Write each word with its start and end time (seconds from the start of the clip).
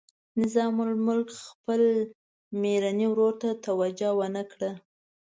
نظام 0.39 0.75
الملک 0.85 1.29
خپل 1.47 1.81
میرني 2.61 3.05
ورور 3.09 3.33
ته 3.41 3.49
توجه 3.65 4.09
ونه 4.19 4.43
کړه. 4.51 4.71